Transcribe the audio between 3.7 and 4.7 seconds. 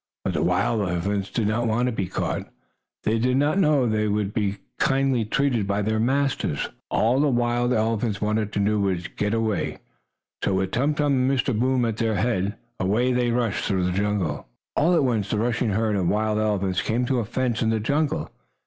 they would be